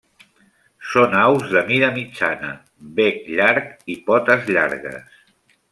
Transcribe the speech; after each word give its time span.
Són 0.93 1.13
aus 1.23 1.45
de 1.51 1.63
mida 1.69 1.91
mitjana, 1.99 2.49
bec 3.01 3.21
llarg 3.37 3.73
i 3.97 4.01
potes 4.11 4.53
llargues. 4.57 5.27